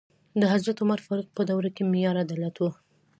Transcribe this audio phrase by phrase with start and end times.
[0.41, 2.63] د حضرت عمر فاروق په دوره کې معیار عدالت و.